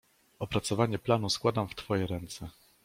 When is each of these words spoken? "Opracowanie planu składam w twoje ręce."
"Opracowanie 0.39 0.99
planu 0.99 1.29
składam 1.29 1.67
w 1.67 1.75
twoje 1.75 2.07
ręce." 2.07 2.49